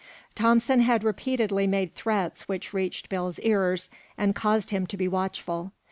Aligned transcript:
Thompson 0.33 0.79
had 0.79 1.03
repeatedly 1.03 1.67
made 1.67 1.93
threats 1.93 2.47
which 2.47 2.73
reached 2.73 3.07
Bill's 3.07 3.37
ears, 3.41 3.87
and 4.17 4.33
caused 4.33 4.71
him 4.71 4.87
to 4.87 4.97
be 4.97 5.07
watchful. 5.07 5.73